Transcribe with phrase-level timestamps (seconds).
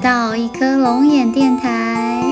[0.00, 2.22] 到一颗龙眼电台。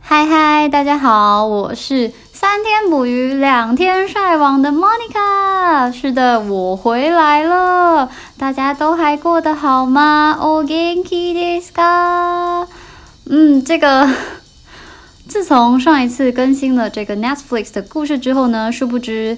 [0.00, 5.90] 嗨嗨，大家好，我是三天捕鱼两天晒网的 Monica。
[5.90, 12.66] 是的，我回来了，大家都还过得好吗？O genki desu ka？
[13.30, 14.06] 嗯，这个。
[15.26, 19.36] 自从上一次更新了这个 Netflix 的故事之后呢，殊不知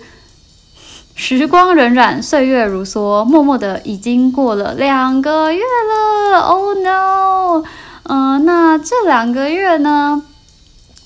[1.23, 6.41] 时光荏苒，岁月如梭，默默的已经过了两个月了。
[6.41, 7.62] Oh no！
[8.05, 10.23] 嗯，那这两个月呢，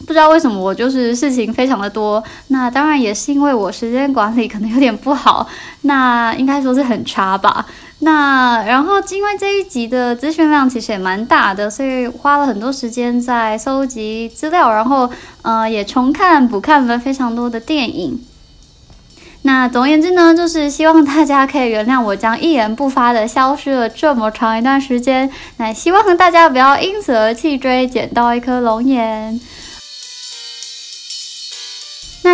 [0.06, 2.22] 不知道为什么我就是事情非常的多。
[2.46, 5.48] 那当然也是因为我时间管理可能有点不好，
[5.82, 7.66] 那应该说是很差吧。
[7.98, 15.10] 那然后，因为这一集的资讯量其实也蛮大的，所以花了很多时间在搜集资料，然后
[15.42, 18.24] 呃也重看补看了非常多的电影。
[19.46, 25.30] 那总而言之呢，就是希望大家可以原谅我将一言不发的消失了这么长一段时间。
[25.58, 29.38] 那希望大家不要因此而气追，捡到一颗龙眼。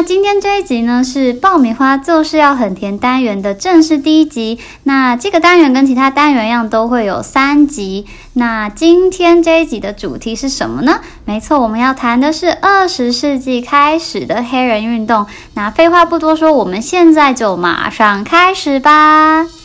[0.01, 4.59] 那今天这一集呢，是爆米花就是要很甜单元的正式第一集。
[4.84, 8.06] 那这个单元跟其他单元一样，都会有三集。
[8.33, 11.01] 那今天这一集的主题是什么呢？
[11.27, 15.27] 没错，我们要谈的是二十世纪开始的黑人运动。
[15.53, 19.59] 那废话不多说，我们现在就马上开始吧。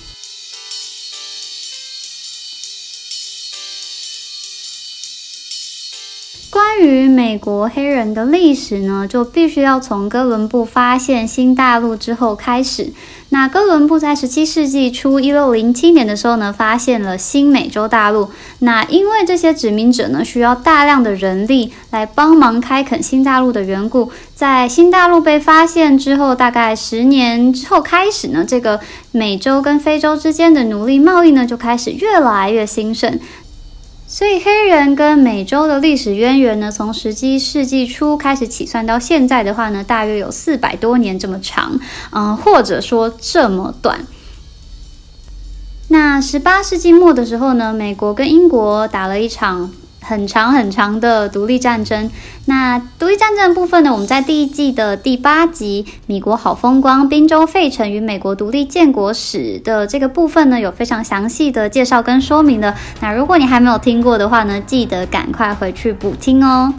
[6.50, 12.94] 关于美国黑人的历史呢，就必须要从哥伦布发现新大陆之后开始。
[13.30, 18.30] 那哥伦布在十七世纪初一六零七年的时候呢，发现了新美洲大陆。
[18.60, 28.80] 那因为这些殖民者呢，需要大量的人力来帮忙开垦新大陆的缘故，在新大陆被发现之后，大概十年之后开始呢，这个
[29.12, 33.20] 美洲跟非洲之间的奴隶贸易呢，就开始越来越兴盛。
[34.16, 41.78] 所以黑人跟美洲的历史渊源呢，从十七世纪初开始起算到现在的话呢，大约有四百多年这么长，
[42.12, 44.08] 嗯，或者说这么短。
[45.90, 49.70] 那十八世纪末的时候呢，美国跟英国打了一场。
[50.06, 52.10] 很长很长的独立战争。
[52.46, 53.92] 那独立战争部分呢？
[53.92, 62.74] 我们在第一季的第八集《米国好风光：滨州费城与美国独立建国史》的这个部分呢，有非常详细的介绍跟说明的。
[63.02, 66.74] 那如果你还没有听过的话呢，记得赶快回去补听哦。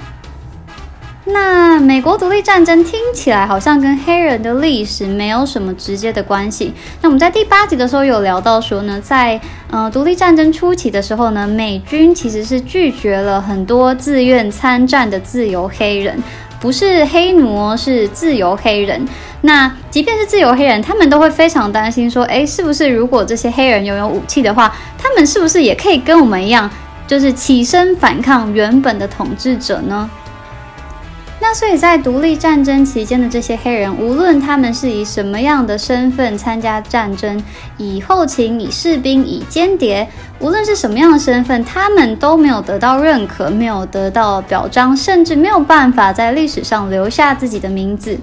[1.29, 6.73] 那美国独立战争听起来好像跟黑人的历史没有什么直接的关系。
[7.03, 16.23] 那我们在第八集的时候有聊到说呢，在呃独立战争初期的时候呢，美军其实是拒绝了很多自愿参战的自由黑人，
[16.61, 19.05] 不是黑奴，是自由黑人。
[19.41, 26.71] 那即便是自由黑人，他们都会非常担心说，诶，是不是如果这些黑人拥有武器的话，他们是不是也可以跟我们一样，
[27.05, 30.09] 就是起身反抗原本的统治者呢？
[31.49, 37.41] 那所以在独立战争期间的这些黑人，无论他们是以什么样的身份参加战争，
[37.77, 40.09] 以后勤、以士兵、以间谍，
[40.41, 48.19] 无论是什么样的身份，他们都没有得到认可，没有得到表彰，甚至没有办法在历史上留下自己的名字。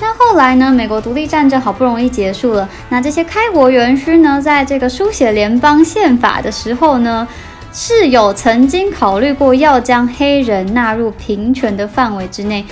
[0.00, 0.72] 那后来呢？
[0.72, 7.28] 美国独立战争好不容易结束了，那这些开国元勋呢，在这个书写联邦宪法的时候呢？
[7.76, 12.64] 是有曾经考虑过要将黑人纳入平权的范围之内。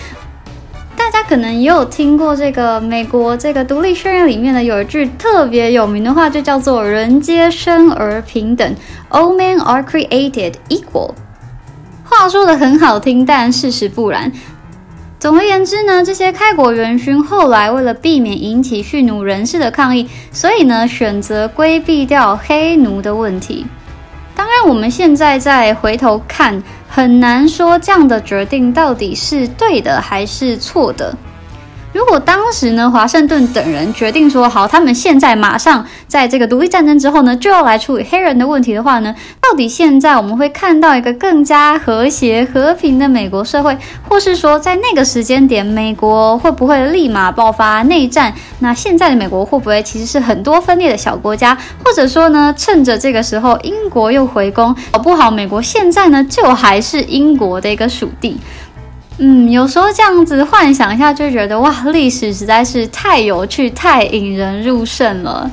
[0.97, 8.75] 大家可能也有听过这个美国这个独立宣言里面呢，有一句特别有名的话，就叫做“人皆生而平等
[9.11, 11.11] ”，All men are created equal。
[12.05, 14.31] 话说的很好听，但事实不然。
[15.19, 23.67] 总而言之呢，这些开国元勋后来为了避免引起蓄奴人士的抗议，所以呢，选择规避掉黑奴的问题。
[24.43, 31.17] 当然，我们现在再回头看，很难说这样的决定到底是对的还是错的。
[32.03, 43.79] 如果当时呢，华盛顿等人决定说好，他们现在马上在这个独立战争之后呢，就要来处理黑人的问题的话呢，到底现在我们会看到一个更加和谐和平的美国社会，
[44.09, 48.35] 或是说在那个时间点，美国会不会立马爆发内战？
[48.59, 51.57] 那现在的美国会不会其实是很多分裂的小国家？
[51.85, 58.37] 或者说呢，趁着这个时候英国又回攻，搞不好美国现在呢就还是英国的一个属地？
[59.19, 65.51] 嗯，有时候这样子幻想一下，就觉得哇，历史实在是太有趣、太引人入胜了。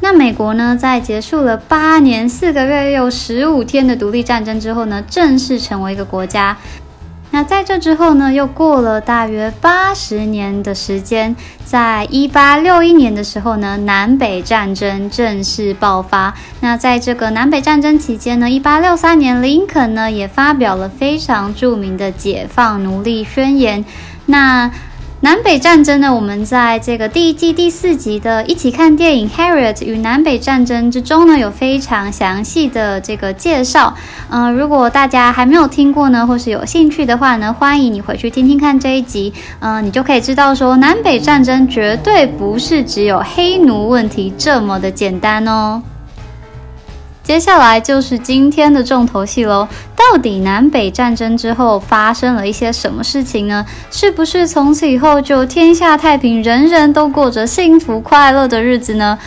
[0.00, 6.56] 那美国呢，在结束了八年四个月又十五天的独立战争之后呢，正式成为一个国家。
[7.34, 11.34] 那在这之后呢，又过了大约八十年的时间，
[11.64, 16.32] 在一八六一年的时候呢，南北战争正式爆发。
[16.60, 23.84] 那在这个南北战争期间呢，一八六三年，林肯呢也发表了非常著名的解放奴隶宣言。
[24.26, 24.70] 那
[25.20, 26.14] 南北战争呢？
[26.14, 33.94] 我们在这个第一季第四集的一起看电影《Harriet 与南北战争》之中呢，有非常详细的这个介绍。
[34.28, 39.32] 嗯，如果大家还没有听过呢，或是有兴趣的话呢，欢迎你回去听听看这一集。
[39.60, 45.80] 嗯，你就可以知道说，南北战争绝对不是只有黑奴问题这么的简单哦。
[47.24, 49.66] 接下来就是今天的重头戏喽。
[49.96, 53.64] 到底南北战争之后发生了一些什么事情呢？
[53.90, 59.18] 是不是从此以后就天下太平，人人都过着幸福快乐的日子呢？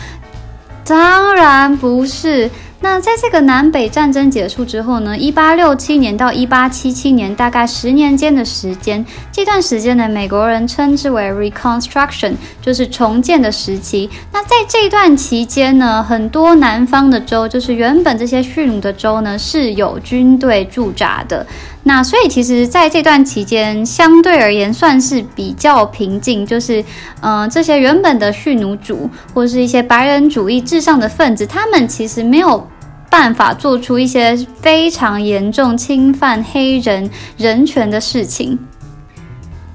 [0.84, 2.48] 当然不是。
[2.80, 5.18] 那在这个南北战争结束之后呢？
[5.18, 14.08] 一八六七年到一八七七年，大概十年间的时间，这段时间呢，美国人称之为 Reconstruction，就是重建的时期。
[14.32, 21.44] 那在这段期间呢，很多南方的州，就是原本这些蓄奴的州呢，是有军队驻扎的。
[21.88, 26.84] 那所以其实，在这段期间，相对而言算是比较平静，就是，
[27.22, 32.68] 嗯，这些原本的蓄奴主或是一些白人主义至上的分子，他们其实没有
[33.08, 37.08] 办法做出一些非常严重侵犯黑人
[37.38, 38.58] 人权的事情。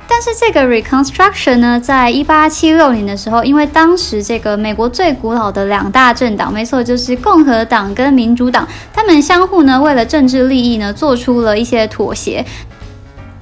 [0.07, 12.45] 但是这个 Reconstruction 呢，在一八七六年的时候，因为当时这个美国最古老的两大政党，没错，就是共和党跟民主党，他们相互呢为了政治利益呢做出了一些妥协，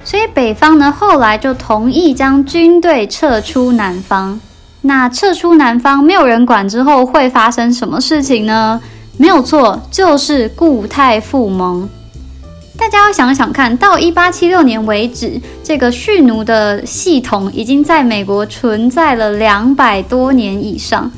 [0.02, 4.40] 所以北方呢后来就同意将军队撤出南方。
[4.82, 8.80] 那撤出南方，没有人管之后会发生什么事情呢？
[9.18, 11.88] 没有错，就是固态复萌。
[12.78, 21.12] 大家要想想看，到一八七六年为止，这个蓄奴的系统已经在美国存在了两百多年以上。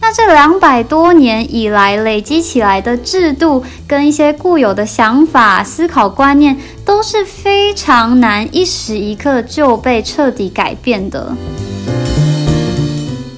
[0.00, 11.36] 那这两百多年以来累积起来的制度跟一些固有的想法、思考观念，都是非常难一时一刻就被彻底改变的。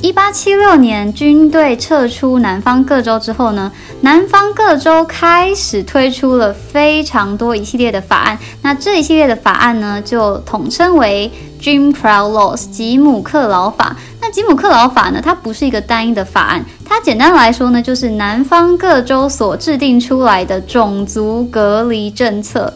[0.00, 3.72] 一八七六年，军队撤出南方各州之后呢，
[4.02, 8.38] 南方各州开始推出了非常多一系列的法案。
[8.62, 11.28] 那这一系列的法案呢，就统称为
[11.60, 13.96] Jim Crow Laws（ 吉姆克劳法）。
[14.22, 22.72] 那吉姆克劳法呢，它不是一个单一的法案，它简单来说呢，就是南方各州所制定出来的种族隔离政策。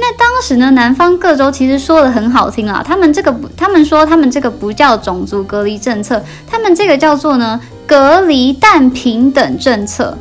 [0.00, 10.16] 那当时呢，南方各州其实说的很好听啊，他们这个，他们说他们这个不叫种族隔离政策，他们这个叫做呢隔离但平等政策。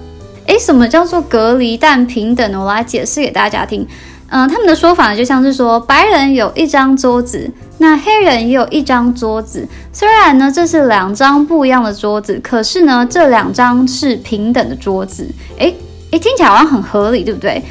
[0.48, 2.60] 诶，什么叫做隔离但平等呢？
[2.60, 3.88] 我来解释给大家听。
[4.32, 15.28] 嗯，他们的说法呢，就像是说白人有一张桌子，那黑人也有一张桌子，虽然呢这是两张不一样的桌子，可是呢这两张是平等的桌子。
[15.58, 15.76] 诶
[16.12, 17.64] 诶，听起来好像很合理，对不对？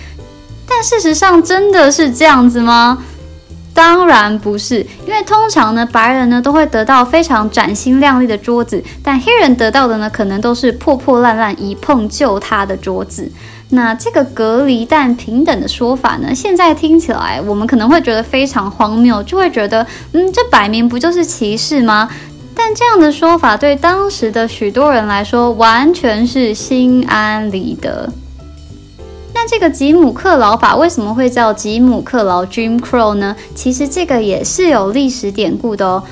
[0.69, 2.99] 但事实上真的是这样子吗？
[3.75, 13.31] 当然不是，因为通常呢，白人呢都会得到非常崭新亮丽的桌子，但黑人得到的呢，可能都是破破烂烂、一碰就塌的桌子。
[13.71, 22.09] 那这个隔离但平等的说法呢，现在听起来我们可能会觉得非常荒谬，就会觉得，嗯，这摆明不就是歧视吗？
[22.57, 28.11] 但这样的说法对当时的许多人来说，完全是心安理得。
[29.41, 33.37] 那这个吉姆克劳法为什么会叫吉姆克劳 （Jim Crow） 呢？
[33.55, 36.03] 其实这个也是有历史典故的哦。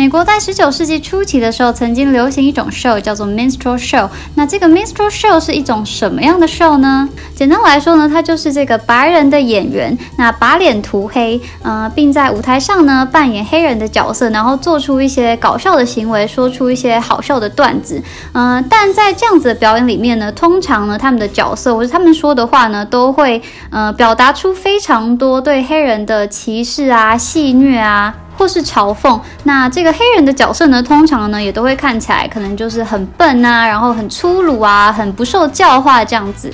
[0.00, 4.08] 美国在十九世纪初期的时候，曾经流行一种 show 叫做 minstrel show。
[4.34, 7.06] 那这个 minstrel show 是一种什么样的 show 呢？
[7.34, 18.02] 简单来说呢，它就是这个白人的演员，那把脸涂黑，呃，并在舞台上呢扮演黑人的角色，然后做出一些搞笑的行为，说出一些好笑的段子。
[18.32, 28.14] 嗯，但在这样子的表演里面呢，通常呢他们的角色或者他们说的话呢，都会呃表达出非常多对黑人的歧视啊、戏谑啊。
[28.40, 36.50] 或是嘲讽，那这个黑人的角色呢，通常呢也都会看起来可能就是很笨啊，然后很粗鲁啊，很不受教化这样子。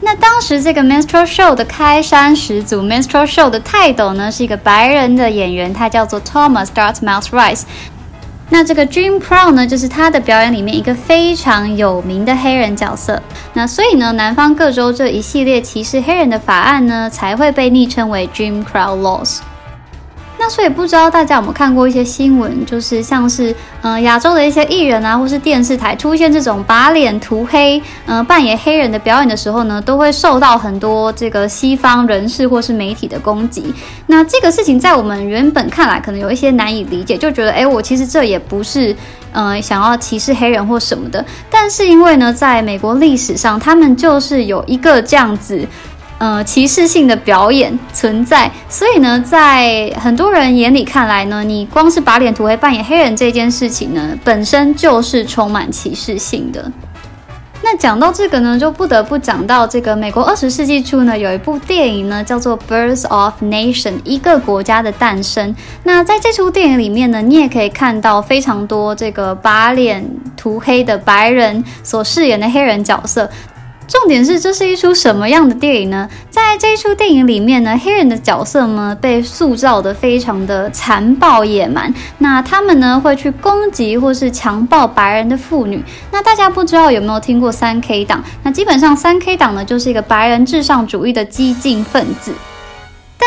[0.00, 7.64] 那当时这个 minstrel show 的开山始祖，minstrel show 的泰斗呢是一个白人的演员，他叫做 Thomas Dartmouth Rice。
[8.48, 13.22] 那这个 Dream Crow 呢，就是他的表演里面一个非常有名的黑人角色。
[13.52, 19.40] 那所以呢，南方各州这一系列歧视黑人的法案呢，才会被昵称为 Dream Crow Laws。
[20.38, 33.74] 那所以不知道大家有没有看过一些新闻，就是像是嗯亚洲的一些艺人啊，或是电视台出现这种把脸涂黑，嗯扮演黑人的表演的时候呢，都会受到很多这个西方人士或是媒体的攻击。
[34.06, 38.94] 那这个事情在我们原本看来可能有一些难以理解，就觉得哎，我其实这也不是
[39.32, 41.24] 嗯想要歧视黑人或什么的。
[41.50, 45.66] 但是因为呢，在美国历史上，他们就是有一个这样子。
[46.18, 56.72] 呃，歧视性的表演存在，所以呢，在很多人眼里看来呢，你光是把脸涂黑扮演黑人这件事情呢，本身就是充满歧视性的。
[57.62, 65.54] 那讲到这个呢，就不得不讲到这个美国二十世纪初呢，有一部电影呢，叫做《Birth of Nation》，一个国家的诞生。
[65.82, 73.28] 那在这出电影里面呢，你也可以看到非常多这个把脸涂黑的白人所饰演的黑人角色。
[73.88, 76.08] 重点是，这是一出什么样的电影呢？
[76.28, 81.92] 在这一出电影里面呢，黑人的角色呢被塑造的非常的残暴野蛮。
[82.18, 85.82] 那他们呢会去攻击或是强暴白人的妇女。
[86.10, 88.22] 那大家不知道有没有听过三 K 党？
[88.42, 92.32] 那基本上三 K 党呢就是一个白人至上主义的激进分子。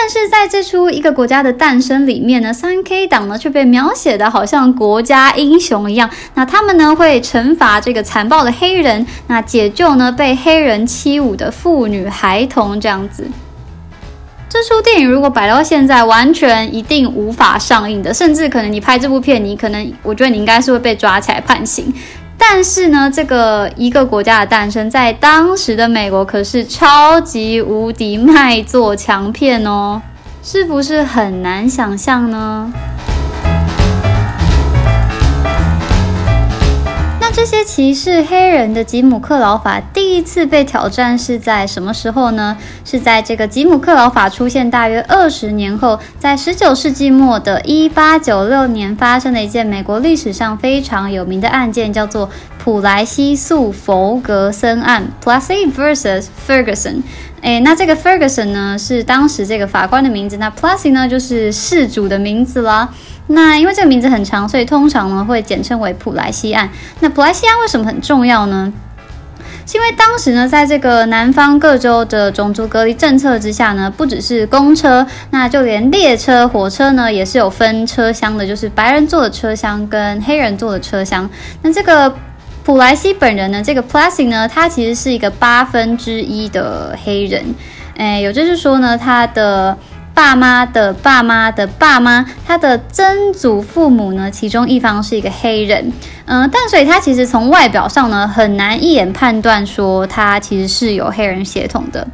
[0.02, 6.10] 但是在这出一个国家的诞生里面呢，三 K 党呢却被描写的好像国家英雄一样。
[6.36, 13.28] 那他们呢会惩罚这个残暴的黑人，那解救呢被黑人欺侮的妇女孩童这样子。
[14.48, 21.94] 这出电影如果摆到现在，完全一定无法上映的，甚至可能你拍这部片，你可能我觉得你应该是会被抓起来判刑。
[22.42, 30.02] 但是呢，这个一个国家的诞生，在当时的美国可是超级无敌卖座强片哦，
[30.42, 32.74] 是不是很难想象呢？
[37.40, 42.58] 这些歧视黑人的吉姆克劳法第一次被挑战是在什么时候呢？
[42.84, 52.30] 是在这个吉姆克劳法出现大约二十年后，在十九世纪末的一八九六年发生的一件美国历史上非常有名的案件，叫做
[52.62, 57.04] 普莱西诉弗格森案 （Plessy vs Ferguson）。
[57.42, 62.90] 哎，那这个 Ferguson 呢，是当时这个法官的名字，那 Plessy 呢，就是事主的名字啦。
[63.32, 66.68] 那因为这个名字很长，所以通常呢会简称为普莱西案。
[67.00, 68.74] 那普莱西案为什么很重要呢？
[69.68, 81.30] 是因为当时呢，在这个南方各州的种族隔离政策之下呢，不只是公车，那就连列车、火车呢也是有分车厢的，就是白人坐的车厢跟黑人坐的车厢。
[81.62, 82.12] 那这个
[82.64, 87.54] 普莱西本人呢，这个 Plessy 呢，他其实是一个八分之一的黑人，
[87.98, 89.78] 诶，也就是说呢，他的。
[90.20, 94.30] 爸妈的爸妈的爸妈，他的曾祖父母呢？
[94.30, 95.94] 其中一方是一个黑人，
[96.26, 102.06] 嗯，但所以他其实从外表上呢，很难一眼判断说他其实是有黑人血统的。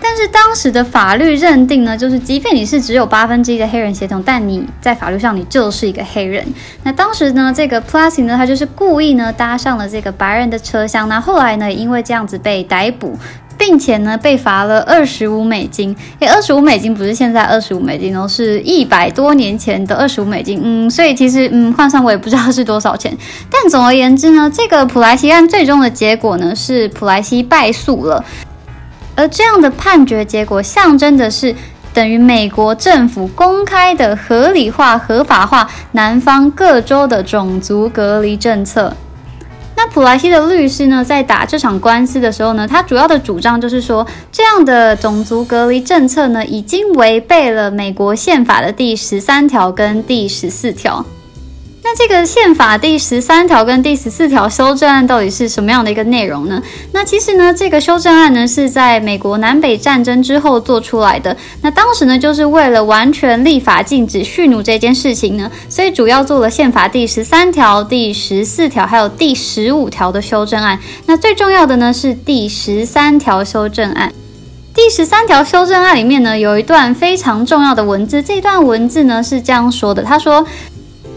[0.00, 6.44] 但是当时的法律认定呢，就是即便你是只有八分之一的黑人血统，但你在法律上你就是一个黑人。
[6.82, 13.16] 那当时呢，这个 Plus 呢，他就是故意呢搭上了这个白人的车厢，那后来呢，因为这样子被逮捕。
[13.60, 15.94] 并且呢，被罚了二十五美金。
[16.20, 20.58] 诶，二十五美金不是现在二十五美金哦，是一百多年前的二十五美金。
[20.64, 23.14] 嗯，所以其实嗯，换算我也不知道是多少钱。
[23.52, 28.24] 但总而言之呢，这个普莱西案最终的结果呢，是普莱西败诉了。
[29.14, 31.54] 而这样的判决结果，象征的是
[31.92, 38.96] 等于美国政府公开的合理化、合法化南方各州的种族隔离政策。
[39.82, 51.02] 那普莱西的律师呢，在打这场官司的时候呢，他主要的主张就是说，这样的种族隔离政策呢，已经违背了美国宪法的第十三条跟第十四条。
[51.82, 56.62] 那这个宪法第十三条跟第十四条修正案到底是什么样的一个内容呢？
[56.92, 61.34] 那其实呢，这个修正案呢是在美国南北战争之后做出来的。
[61.62, 70.78] 那当时呢，就是为了完全立法禁止蓄奴这件事情呢，所以主要做了宪法第十三条、第十四条还有第十五条的修正案。
[71.06, 74.12] 那最重要的呢是第十三条修正案。
[74.74, 80.46] 第十三条修正案里面呢有一段非常重要的文字，这段文字呢是这样说的：他说。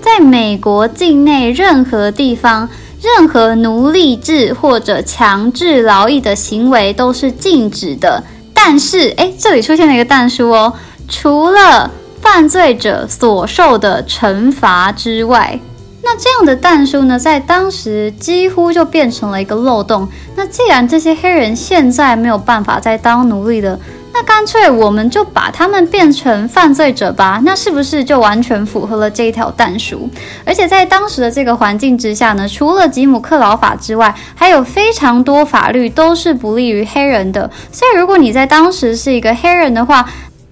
[0.03, 2.67] 在美国境内任何地方，
[3.01, 8.21] 任何奴隶制或者强制劳役的行为都是禁止的。
[8.53, 10.73] 但是，哎，这里出现了一个但书哦，
[11.07, 15.57] 除了犯罪者所受的惩罚之外，
[16.03, 20.05] 那这样的但书呢，在当时几乎就变成了一个漏洞。
[20.35, 23.79] 那既然这些黑人现在没有办法再当奴隶了，
[24.15, 30.07] 那干脆我们就把他们变成犯罪者吧，那是不是就完全符合了这一条弹书？
[30.45, 37.49] 而且在当时的这个环境之下呢，除了吉姆克劳法之外，还有非常多法律都是不利于黑人的。
[37.71, 40.07] 所以如果你在当时是一个黑人的话，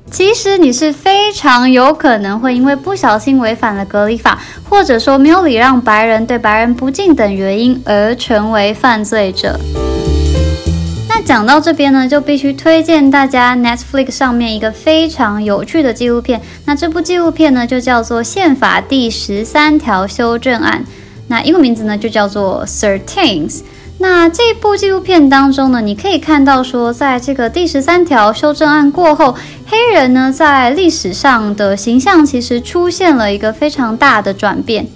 [0.10, 4.38] 其实你是非常有可能会因为不小心违反了隔离法，
[4.68, 9.58] 或者说没有礼让白人、对白人不敬等原因而成为犯罪者。
[11.22, 16.42] 讲到这边呢，就必须推荐大家 Netflix 上面一个非常有趣的纪录片。
[16.66, 20.84] 那这部纪录片呢，就叫做《宪法第十三条修正案》，
[21.28, 23.62] 那英文名字呢就叫做 Thirteens。
[24.00, 29.36] 那这部纪录片当中呢，你可以看到说，在这个第十三条修正案过后，
[29.68, 34.88] 黑人呢在历史上的形象其实出现了一个非常大的转变。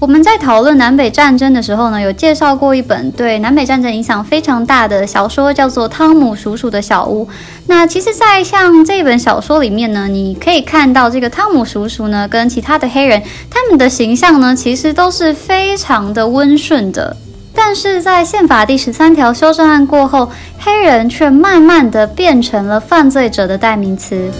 [0.00, 7.26] 我们在讨论南北战争的时候呢，有介绍过一本对南北战争影响非常大的小说，叫做《汤姆叔叔的小屋》。
[7.66, 17.14] 那其实，在像这本小说里面呢，你可以看到这个汤姆叔叔呢，跟其他的黑人，他们的形象呢，其实都是非常的温顺的。
[17.54, 24.30] 但是在宪法第十三条修正案过后，黑人却慢慢的变成了犯罪者的代名词。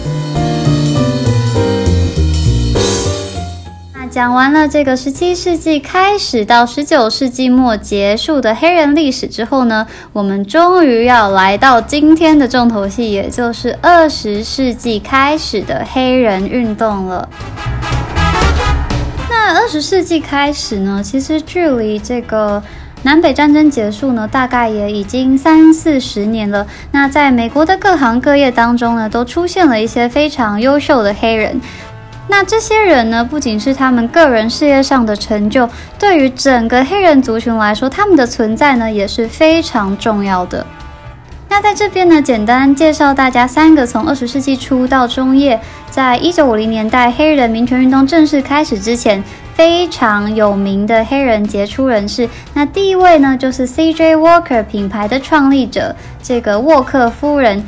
[4.11, 17.29] 讲完了这个十七世纪开始到十九世纪末结束的黑人历史之后呢，我们终于要来到今天的重头戏，也就是二十世纪开始的黑人运动了。
[19.29, 22.61] 那二十世纪开始呢，其实距离这个。
[23.03, 26.67] 南北战争结束呢，大概也已经三四十年了。
[26.91, 31.59] 那在美国的各行各业当中呢，都出现了一些非常优秀的黑人。
[32.31, 35.69] 那这些人呢，不仅是他们个人事业上的成就，
[35.99, 40.65] 对于整个黑人族群来说，他们的存在呢也是非常重要的。
[41.49, 45.59] 那在这边呢，简单介绍大家三个从二十世纪初到中叶，
[45.89, 49.21] 在一九五零年代黑人民权运动正式开始之前。
[49.53, 54.15] 非常有名的黑人杰出人士，那第一位呢，就是 C.J.
[54.15, 57.63] Walker 品牌的创立者，这个沃克夫人。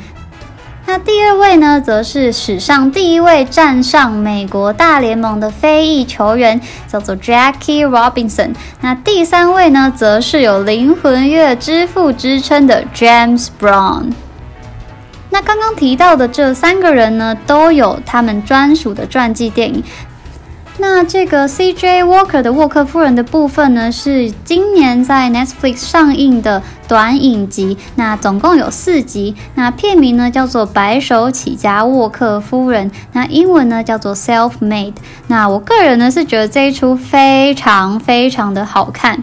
[0.86, 8.54] 那第二位呢，则是史上第一位站上美国大联盟的非裔球员，叫做 Jackie Robinson。
[8.82, 14.12] 那第三位呢，则是有灵魂乐之父之称的 James Brown。
[15.30, 19.82] 那刚刚提到的这三个人呢，都有他们专属的传记电影。
[20.86, 22.04] 那这个 C.J.
[22.04, 27.78] Walker 的沃克夫人的部分呢，是今年在 Netflix 上映的短影集。
[27.96, 29.34] 那总共有四集。
[29.54, 34.92] 那片名呢叫做《白手起家沃克夫人》，那英文呢叫做 Self Made。
[35.26, 39.20] 那我个人呢是觉得这一出非常非常的好看。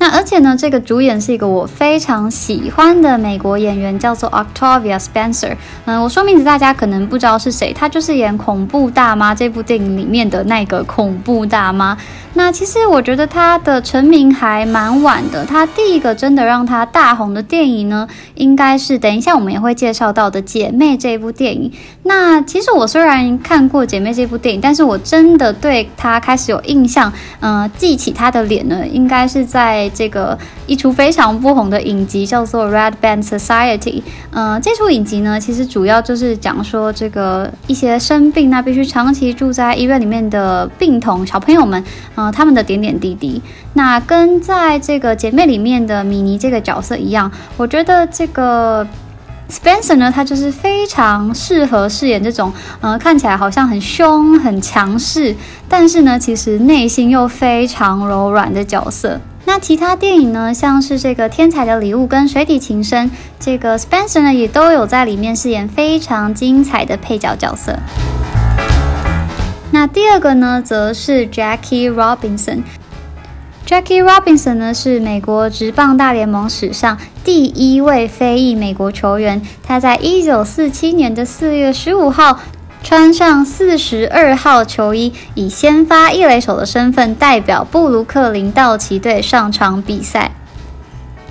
[0.00, 5.54] 那而且呢，这个主演是一个我非常喜欢的美国演员，叫做 Octavia Spencer。
[5.84, 11.94] 嗯，我说名字大家可能不知道是谁，她就是演《恐怖大妈》这部电影里面的那个恐怖大妈。
[12.32, 21.70] 那其实我觉得她的成名还蛮晚的，她第一个真的让她大红的电影呢，应该是等一下我们也会介绍到的《姐妹》这部电影。
[22.04, 29.89] 那其实我虽然看过《姐妹》这部电影，但是我真的对她开始有印象，嗯，记起她的脸呢，应该是在。
[29.90, 33.78] 这个一出非常不红的影集叫做《Red Band Society》。
[34.30, 43.42] 嗯，这出影集呢，其实主要就是讲说这个一些生病那必须长期住在医院里面的病童小朋友们，嗯，他们的点点滴滴。
[43.74, 48.86] 那跟在这个姐妹里面的米妮这个角色一样，我觉得这个
[49.48, 55.34] Spencer 呢，他就是非常适合饰演这种，呃，看起来好像很凶很强势，
[55.68, 59.20] 但是呢，其实内心又非常柔软的角色。
[59.52, 63.10] 那其他电影呢，像是这个《天才的礼物》跟《水底情深》，
[63.40, 67.76] 这个 Spencer 呢也都有在里面饰演非常精彩的配角角色。
[69.72, 72.62] 那第二个呢，则是 Jackie Robinson。
[73.66, 82.38] Jackie Robinson 呢是美国职棒大联盟史上第一位非裔美国球员，他在一九四七年的四月十五号。
[82.82, 90.32] 穿上四十二号球衣，以先发一垒手的身份代表布鲁克林道奇队上场比赛。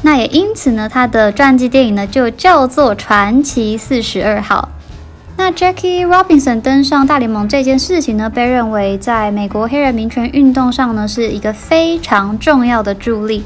[0.01, 4.69] 那也因此呢，他的传记电影呢就叫做《传奇四十二号》。
[5.35, 13.43] 那 Jackie Robinson 登上大联盟这件事情呢，被认为在美国黑人民权运动上呢是一个非常重要的助力。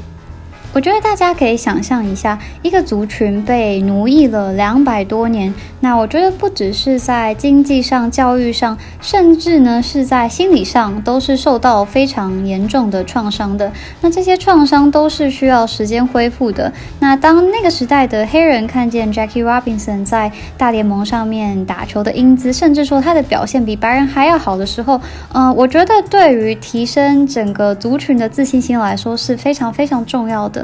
[0.74, 5.54] 我觉得大家可以想象一下，一个族群被奴役了两百多年。
[5.78, 13.70] 那我觉得不只是在经济上、教育上，甚至呢是在心理上，都是受到非常严重的创伤的。
[14.00, 16.72] 那这些创伤都是需要时间恢复的。
[16.98, 25.00] 那当那个时代的黑人看见 Jackie Robinson 在大联盟上面打球的英姿，甚至说他的表现比白人还要好的时候，
[25.32, 30.63] 嗯，我觉得对于提升整个族群的自信心来说是非常非常重要的。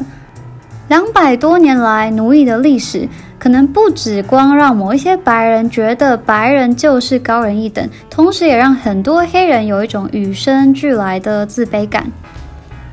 [0.90, 12.11] 两百多年来奴役的历史，可能不止光让某一些白人觉得白人就是高人一等，同时也让很多黑人有一种与生俱来的自卑感。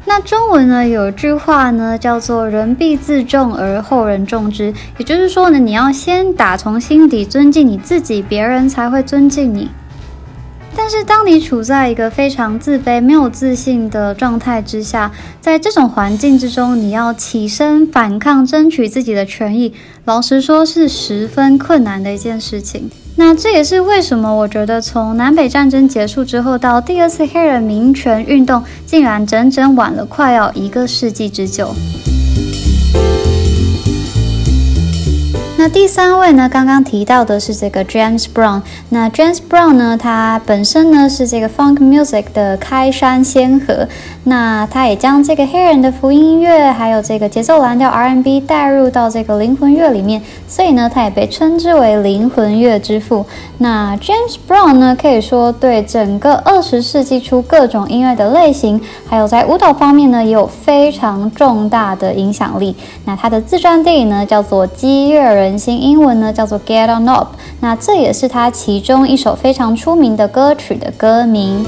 [0.06, 9.68] 那中文呢有句话呢叫做“人必自重而后人重之”，也就是说呢，你要先打从心底尊敬你自己，别人才会尊敬你。
[10.80, 15.12] 但是，当你处在一个非常自卑、没有自信的状态之下，
[15.42, 19.74] 在这种环境之中，你要起身反抗、争取自己的权益，
[20.06, 22.90] 老实说是十分困难的一件事情。
[23.16, 31.74] 那这也是为什么我觉得从南北战争结束之后到第二次黑人民权运动，竟然整整晚了快要一个世纪之久。
[35.60, 36.48] 那第三位呢？
[36.48, 38.62] 刚刚提到的是这个 James Brown。
[38.90, 39.98] 那 James Brown 呢？
[39.98, 43.88] 他本身呢是这个 Funk Music 的开山先河。
[44.30, 53.26] 那他也将这个黑人的福音乐，还有这个节奏蓝调 R&B 带入到这个灵魂乐里面，所以呢，他也被称之为灵魂乐之父。
[53.60, 62.76] 那 James Brown 呢，可以说对整个二十世纪初各种音乐的类型，还有在舞蹈方面呢，也有非常重大的影响力。
[63.06, 65.22] 那他的自传电影呢，叫做《激越》。
[65.38, 71.64] 人心英文呢叫做 Get On Up，那这也是他其中一首非常出名的歌曲的歌名。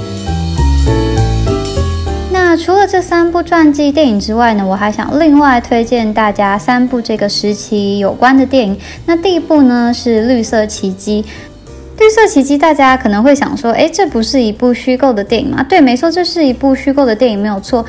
[2.51, 8.75] 那除了这三部传记电影之外呢，我还想另外推荐大家三部这个时期有关的电影。
[9.05, 11.23] 那第一部呢是《绿色奇迹》。
[11.99, 15.62] 绿色奇迹，大家可能会想说，诶，这不是一部虚构的电影吗？
[15.62, 17.85] 对，没错，这是一部虚构的电影，没有错。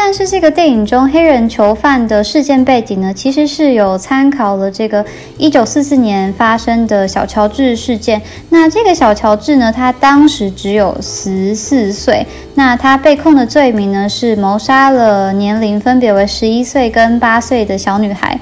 [0.00, 5.04] 但是这个电影中黑人囚犯的事件背景呢，其实是有参考了这个
[5.36, 8.22] 一九四四年发生的小乔治事件。
[8.50, 18.38] 那这个小乔治呢，他当时只有十四岁，那他被控的罪名呢是谋杀了年龄分别为十一岁跟八岁的小女孩。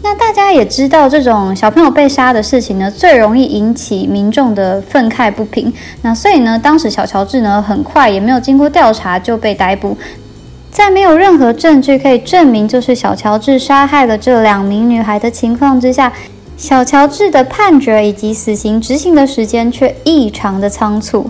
[0.00, 5.70] 那大家也知道，这种小朋友被杀的事情呢，最容易引起民众的愤慨不平。
[6.02, 9.98] 那所以呢，当时小乔治呢，很快也没有经过调查就被逮捕。
[10.70, 16.12] 在没有任何证据可以证明就是小乔治杀害了这两名女孩的情况之下，
[16.56, 21.28] 小乔治的判决以及死刑执行的时间却异常的仓促。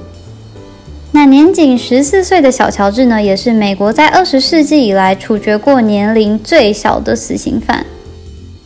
[1.12, 7.84] 那年仅十四岁的小乔治呢，也是美国在二十世纪以来处决过年龄最小的死刑犯。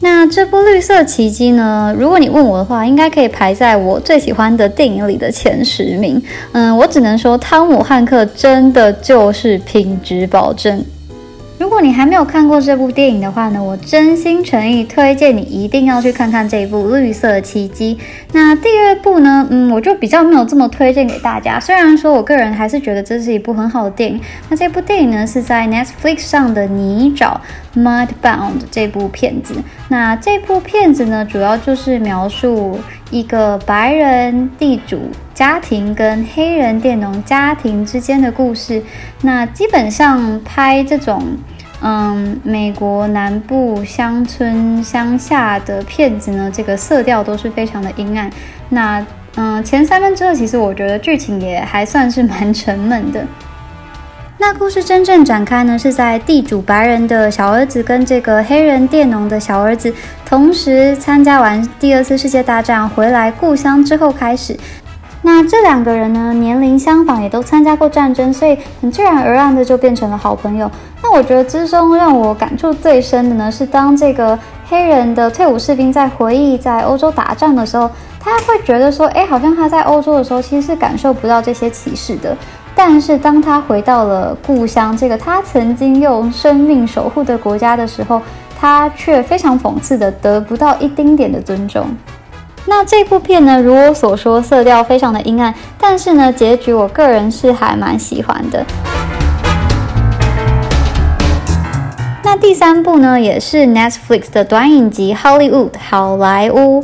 [0.03, 1.95] 那这部《绿色奇迹》呢？
[1.97, 6.21] 如果你问我的话，应该可以排在我最喜欢的电影里的前十名。
[6.51, 10.85] 嗯，我只能说，汤姆汉克真的就是品质保证。
[11.63, 17.97] 如果你还没有看过这部电影的话呢，我真心诚意推荐你一定要去看看这一部《绿色奇迹》。
[18.33, 21.61] 那第二部呢，嗯，我就比较没有这么推荐给大家。
[21.61, 24.21] 虽然说我个人还是觉得这是一部很好的电影。
[24.49, 27.37] 那这部电影呢是在 Netflix 上的泥沼
[27.77, 29.55] Mudbound 这部片子。
[29.89, 32.77] 那这部片子呢，主要就是描述
[33.13, 35.01] 一个白人地主
[35.33, 38.83] 家庭跟黑人佃农家庭之间的故事。
[39.21, 41.23] 那基本上拍这种。
[41.83, 48.31] 嗯，美国南部乡村乡下的片子呢，这个色调都是非常的阴暗。
[48.69, 53.27] 那嗯，前三分之二其实我觉得剧情也还算是蛮沉闷的。
[54.39, 59.93] 那故事真正展开呢，是在地主白人的小儿子跟这个黑人佃农的小儿子
[60.25, 64.57] 同时参加完第二次世界大战回来故乡之后开始。
[65.25, 70.69] 那这两个人呢，年龄相仿，也都参加过战争，所以很自然而然的就变成了好朋友。
[71.01, 74.37] 那我觉得之中让我感触最深的呢，是当这个
[74.69, 82.37] 黑人的退伍士兵在回忆在欧洲打仗的时候，他会觉得说，哎，好像他在欧洲的时候其实是感受不到这些歧视的，
[82.75, 88.21] 但是当他回到了故乡，这个他曾经用生命守护的国家的时候，
[88.59, 91.87] 他却非常讽刺的得不到一丁点的尊重。
[92.75, 98.65] 那这部片呢，如我所说，色调非常的阴暗，但是呢，结局我个人是还蛮喜欢的。
[102.25, 106.83] 那第三部呢，也是 Netflix 的短影集《Hollywood 好莱坞》。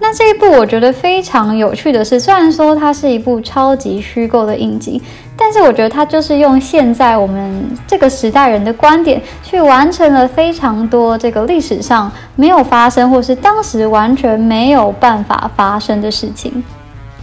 [0.00, 5.00] 那这一部我觉得非常有趣的是，虽然说它是一部超级虚构的影集，
[5.42, 16.62] 但是我觉得他就是用现在我们这个时代人的观点，去完成了非常多这个历史上没有发生，或是当时完全没有办法发生的事情。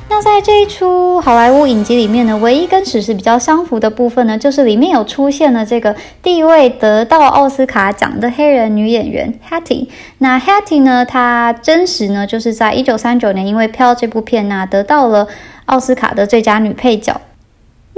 [0.10, 9.88] 那在这一出好莱坞影集里面呢，唯一跟史实比较相符的部分呢，就是里面有出现了这个第一位得到奥斯卡奖的黑人女演员 Hattie。
[10.18, 15.28] 那 Hattie 呢，她真实呢就是在一九三九年因为《飘》这部片呢得到了
[15.66, 17.22] 奥斯卡的最佳女配角。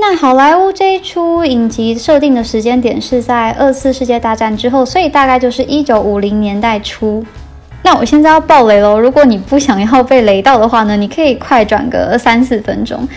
[0.01, 7.23] 那好莱坞这一出影集设定的时间点是在二次世界大战之后，所以大概就是一九五零年代初。
[7.83, 8.97] 那我现在要爆雷喽！
[8.97, 13.07] 如果你不想要被雷到的话呢，你可以快转个三四分钟。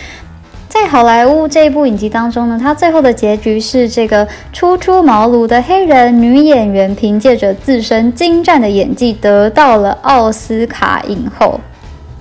[0.67, 11.59] 在好莱坞这一部影集当中呢，它最后的结局是这个初出茅庐的黑人女演员凭借着自身精湛的演技得到了奥斯卡影后。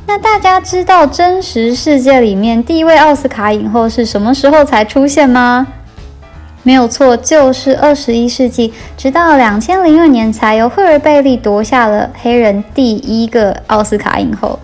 [0.06, 5.66] 那大家知道真实世界里面第一位奥斯卡影后是什么时候才出现吗？
[6.64, 14.58] 没有错，就是二十一世纪，直到两千零二年才由赫尔贝利夺下了黑人第一个奥斯卡影后。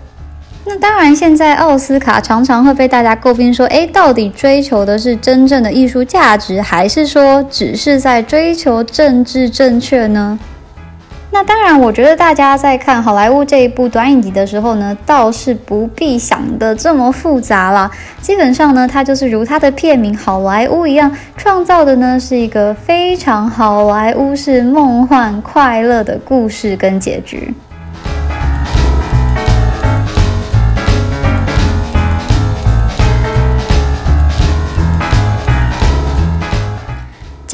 [0.65, 10.37] 那当然，现在奥斯卡常常会被大家诟病说，诶，到底追求的是真正的艺术价值，还是说只是在追求政治正确呢？
[11.31, 17.89] 那当然，我觉得大家在看好莱坞这一部短影集的时候呢，倒是不必想的这么复杂啦。
[18.19, 27.53] 基本上呢，它就是如它的片名“好莱坞”一样，创造的呢是一个非常好莱坞式梦幻快乐的故事跟结局。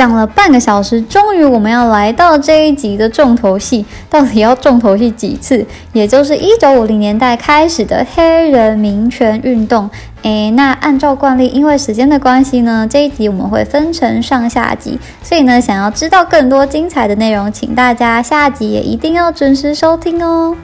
[0.06, 5.66] 讲了半个小时，终于我们要来到这一集的重头戏，到底要重头戏几次？
[5.94, 9.90] 也就是一九五零年代开始的黑人民权运动。
[10.22, 20.56] 诶，那按照惯例，因为时间的关系呢，这一集我们会分成上下集，所以呢，想要知道更多精彩的内容，请大家下集也一定要准时收听哦。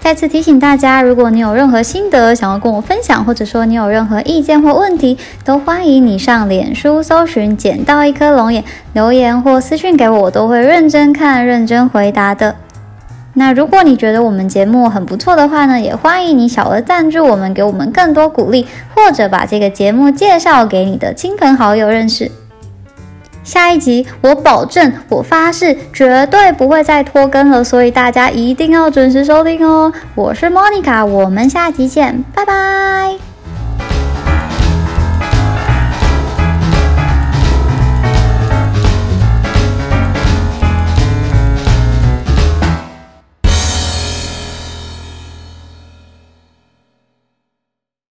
[0.00, 12.56] 再次提醒大家，如果你有任何心得想要跟我分享，或者说你有任何意见或问题，都欢迎你上脸书搜寻“捡到一颗龙眼”，留言或私讯给我，我都会认真看、认真回答的。
[13.34, 22.32] 那如果你觉得我们节目很不错的话呢，也欢迎你小额赞助我们，给我们更多鼓励，或者把这个节目介绍给你的亲朋好友认识。
[23.42, 29.92] 下一集，我保证，我发誓，绝对不会再拖更了，所以大家一定要准时收听哦。
[30.14, 33.29] 我是 Monica，我们下集见，拜拜。